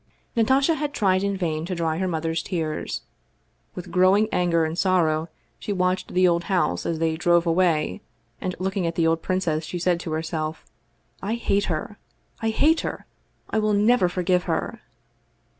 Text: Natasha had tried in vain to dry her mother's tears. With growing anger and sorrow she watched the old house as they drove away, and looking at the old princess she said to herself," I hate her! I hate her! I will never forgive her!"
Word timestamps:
Natasha 0.35 0.73
had 0.73 0.95
tried 0.95 1.21
in 1.21 1.37
vain 1.37 1.63
to 1.63 1.75
dry 1.75 1.99
her 1.99 2.07
mother's 2.07 2.41
tears. 2.41 3.03
With 3.75 3.91
growing 3.91 4.27
anger 4.31 4.65
and 4.65 4.75
sorrow 4.75 5.29
she 5.59 5.71
watched 5.71 6.15
the 6.15 6.27
old 6.27 6.45
house 6.45 6.87
as 6.87 6.97
they 6.97 7.15
drove 7.15 7.45
away, 7.45 8.01
and 8.41 8.55
looking 8.57 8.87
at 8.87 8.95
the 8.95 9.05
old 9.05 9.21
princess 9.21 9.63
she 9.63 9.77
said 9.77 9.99
to 9.99 10.13
herself," 10.13 10.65
I 11.31 11.35
hate 11.35 11.65
her! 11.65 11.99
I 12.41 12.49
hate 12.49 12.79
her! 12.79 13.05
I 13.51 13.59
will 13.59 13.73
never 13.73 14.09
forgive 14.09 14.45
her!" 14.45 14.81